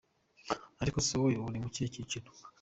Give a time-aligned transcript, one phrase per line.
[0.81, 2.29] Ariko se wowe uri mu cyihe cyiciro?